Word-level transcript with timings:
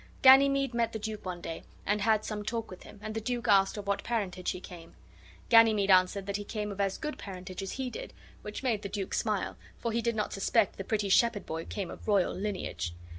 Ganymede 0.23 0.73
met 0.73 0.93
the 0.93 0.97
duke 0.97 1.27
one 1.27 1.41
day, 1.41 1.61
and 1.85 2.01
had 2.01 2.25
some 2.25 2.43
talk 2.43 2.71
with 2.71 2.81
him, 2.81 2.99
and 3.03 3.13
the 3.13 3.21
duke 3.21 3.47
asked 3.47 3.77
of 3.77 3.85
what 3.85 4.03
parentage 4.03 4.49
he 4.49 4.59
came. 4.59 4.95
Ganymede 5.49 5.91
answered 5.91 6.25
that 6.25 6.37
he 6.37 6.43
came 6.43 6.71
of 6.71 6.81
as 6.81 6.97
good 6.97 7.19
parentage 7.19 7.61
as 7.61 7.73
he 7.73 7.91
did, 7.91 8.11
which 8.41 8.63
made 8.63 8.81
the 8.81 8.89
duke 8.89 9.13
smile, 9.13 9.57
for 9.77 9.91
he 9.91 10.01
did 10.01 10.15
not 10.15 10.33
suspect 10.33 10.77
the 10.77 10.83
pretty 10.83 11.09
shepherd 11.09 11.45
boy 11.45 11.65
came 11.65 11.91
of 11.91 12.07
royal 12.07 12.33
lineage. 12.33 12.95